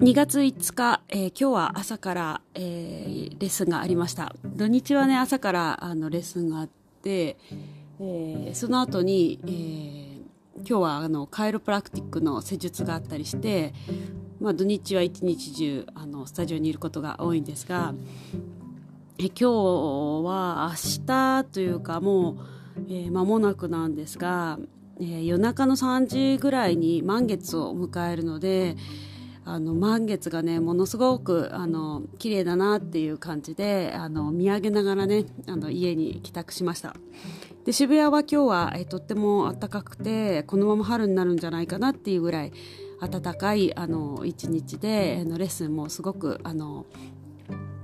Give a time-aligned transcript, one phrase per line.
[0.00, 4.32] 2月5日、えー、今日は朝から、えー、レッスンがありました。
[4.44, 6.68] 土日はね朝からあのレッスンがあっ
[7.02, 7.36] て、
[7.98, 10.18] えー、その後に、えー、
[10.58, 13.74] 今日はあのカイロプラクティックの施術があったりして、
[14.38, 17.92] まあ、土日は一日中あのスタジオにいることが多いんですが、
[19.18, 19.44] え今日
[20.24, 22.36] は明日というかもう、
[22.88, 24.60] えー、間もなくなんですが、
[25.00, 28.76] え、夜中の3時ぐらいに満月を迎えるので
[29.50, 36.94] あの満月がねものすごくあの綺麗だなっていう感じであの見上げながらねあの家に帰宅しました。
[37.64, 42.52] で渋谷は今日は、えとっても暖かくてこのまま春になるんじゃないかなっていうぐらい
[43.00, 46.84] 暖かいあの一日であのレッスンもすごくあの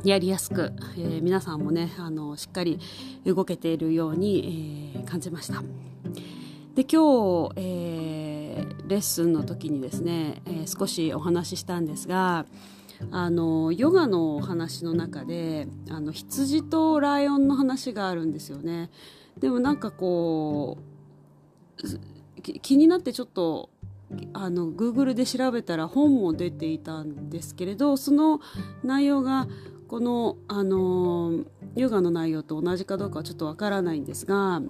[0.05, 2.79] やりやすく、えー、皆さんもねあのしっかり
[3.25, 5.63] 動けているように、えー、感じました。
[6.75, 8.34] で今日、えー、
[8.87, 12.47] レッスンの時にですね、えー、少しお話ししたんですが
[13.11, 18.91] あのヨガのお話の中であの羊とライオンの話があるんですよね。
[19.39, 20.79] でもなんかこ
[21.83, 23.71] う気になってちょっと
[24.33, 28.41] あの Google で調べたら本も出ていたんですけれどその
[28.85, 29.49] 内容が
[29.89, 31.45] この、あの
[31.77, 34.63] ヨガの内容と同じかどうかはちょっとわからないんですが、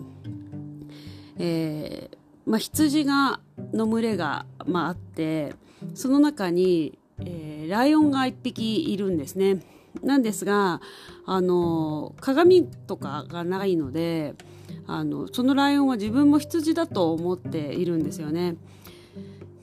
[1.36, 3.40] えーまあ、羊が
[3.72, 5.54] の群れが、まあ、あって
[5.94, 9.60] その中に、えー、ライオンが1匹いるんですね。
[10.02, 10.80] なんですが
[11.24, 14.34] あの鏡とかがないので
[14.86, 18.56] あのそのライオンは自分も羊だと思っているんですよね。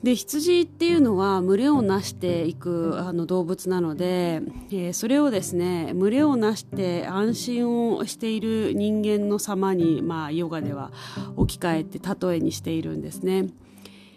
[0.02, 10.90] で羊っていうのは群れをなしていくあの動物なので、えー、それをですね群れをなして安心をしている人間の様に、まあ、ヨガでは
[11.36, 13.46] 置き換えて例えにしているんですね。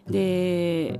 [0.10, 1.00] で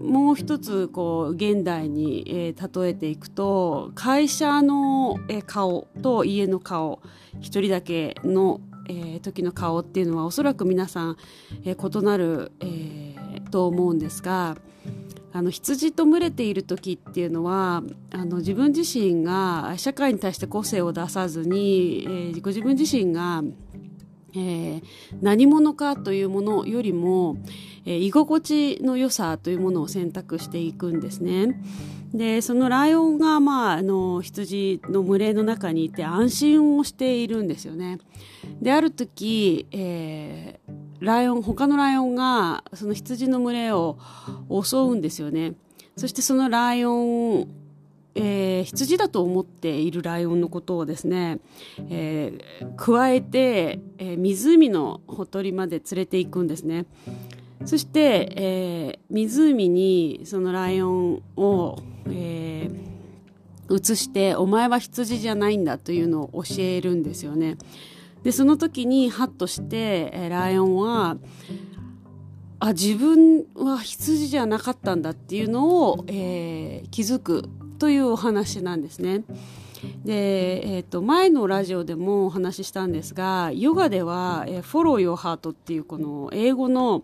[0.00, 7.00] もう一つこう現代に、えー、例えていくと会社の、えー、顔と家の顔
[7.40, 11.16] 一人だけの、えー、時の顔っていうのはおそらく皆さん、
[11.64, 13.04] えー、異なる、えー
[13.54, 14.56] と思うんですが
[15.32, 23.44] あの羊と群れている時っていうのはあの自分自身が社会に対して個性を出さずに、えー、ご自分自身が、
[24.36, 24.82] えー、
[25.22, 27.36] 何者かというものよりも、
[27.86, 31.60] えー、居心地の良さというものを選択していくんですね。
[32.12, 37.98] でそのライオンが、まあ、あの羊の群れの中にいて安心をしているんですよね。
[38.60, 43.98] である時、えー、ライオン他のライオンがその羊の群れを
[44.48, 45.54] 襲うんですよね
[45.96, 47.48] そしてそのライオン
[48.16, 48.20] え、
[48.64, 51.38] 羊だと思っているライオンのことをですね、
[51.88, 56.86] えー、加えて、えー、湖のほとりまで連れていくんですね。
[57.64, 67.56] そして、えー、湖にそのライオンを、えー、移してお前は羊じゃないんだというのを教えるんですよね。
[68.22, 71.18] でその時にハッとして、えライオンは
[72.58, 79.24] あ自分は羊じゃなかったんだっていうのを、えー、気づくというお話なんですね。
[80.04, 87.02] で、えーと、前のラジオでもお話ししたんですがヨガでは「えー、フォロー・ヨー・ハート」っていうこの英語の、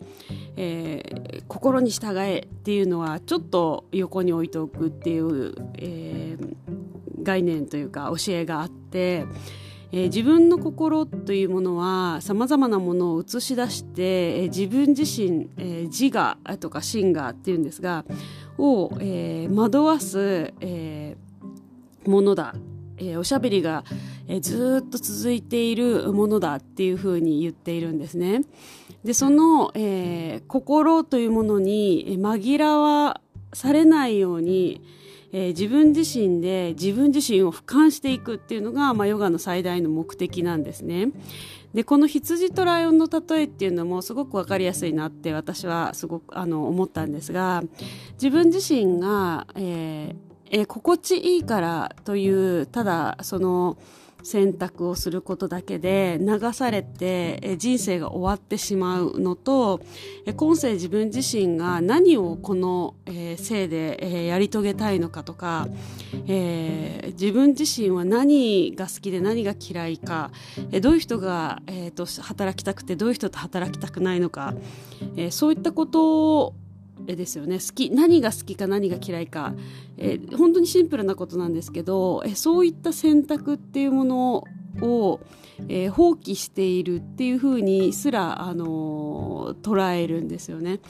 [0.57, 9.27] えー、心に従え」っていうのはちょっと横に置いておくっていう、えー、概念というか教えがあって。
[9.93, 18.05] えー、自分の心というものはさまざまなものを映し出して、えー、自分自身、えー、自我とかシンガーっていうんですが
[18.59, 22.55] を、えー、惑わす、えー、ものだ、
[22.99, 23.85] えー、おしゃべりが、
[24.29, 28.43] えー、ずっと続いているものだっていうふうに言っているんですね。
[29.05, 33.21] でその、えー、心というものに紛らわ
[33.53, 34.83] されないように、
[35.33, 41.11] えー、自分自身で自分自身を俯瞰していくっていうのが、まあ、ヨガの最大の目的なんですね。
[41.75, 47.63] でこの羊とライオンの例えっていうのもすごく分かりやすいなって私はすごくあの思ったんですが
[48.15, 52.29] 自分自身が、えーえー、心地いいからとい
[52.61, 53.79] うただその
[54.23, 59.81] 選択をすることだけで流されて人生が終わってしまうのと
[60.37, 62.95] 今世自分自身が何をこの
[63.37, 65.69] 生でやり遂げたいのかとか
[66.27, 70.31] 自分自身は何が好きで何が嫌いか
[70.81, 71.61] どういう人が
[72.23, 74.55] 働きたくてどういう人と働きたくないのか
[75.31, 76.55] そういったことを
[77.07, 77.59] ですよね。
[77.59, 79.55] 好き何が好きか何が嫌いか、
[79.97, 84.45] えー、本当にシンプルなことなんですけど、えそういった選択っていうもの
[84.81, 85.21] を、
[85.69, 90.81] えー、放棄しているっていうふうにすら、あのー、捉えるんですよね。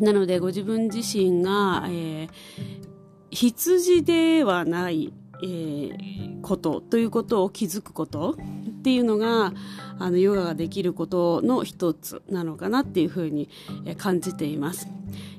[0.00, 2.80] なのでご自分自身が、えー
[3.30, 5.90] 羊ではない、え、
[6.42, 8.36] ことということを気づくこと。
[8.80, 9.52] っていうのが
[9.98, 13.50] あのヨガができることの一つなのかなっていうふうに
[13.98, 14.88] 感じています。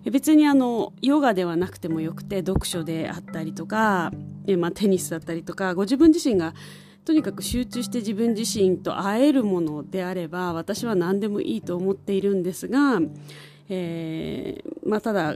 [0.05, 4.11] 別にあのヨガではなくてもよくて読書であったりとか、
[4.59, 6.53] まあ、テニスだったりとかご自分自身が
[7.03, 12.99] とにかく集中して自分自身と会えるものであれば私は何でもいいと思っているんですが、
[13.69, 15.35] えーまあ、ただ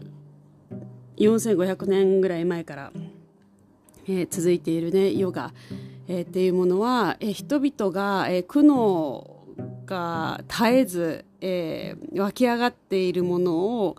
[1.17, 2.91] 4500年ぐらい前から、
[4.07, 5.53] えー、続いている、ね、ヨガ、
[6.07, 9.35] えー、っていうものは、えー、人々が、えー、苦悩
[9.85, 13.97] が絶えず、えー、湧き上がっているものを、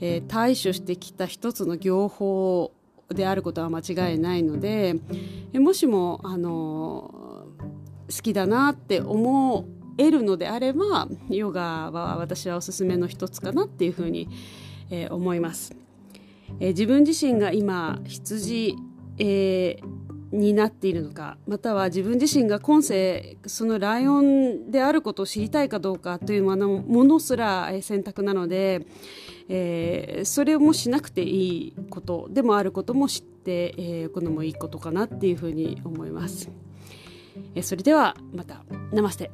[0.00, 2.72] えー、対処してきた一つの業法
[3.08, 4.96] であることは間違いないので、
[5.52, 9.66] えー、もしも、あのー、好きだなって思
[9.98, 14.28] えるのであればヨガは私はおすすめの一つかなっていうふうに、
[14.90, 15.74] えー、思います。
[16.60, 18.76] えー、自分自身が今羊、
[19.18, 28.86] えー、になっているのかまたは自分自身が今世そのライオンであることを知りたいかどうかというものすら選択なので、
[29.48, 36.50] えー、それもしなくていいことでもあることも知っておくのもいいことかなっていうふうに思います。
[37.54, 39.30] えそれではまたナマステ